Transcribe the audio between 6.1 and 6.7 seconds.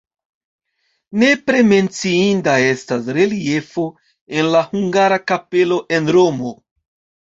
Romo.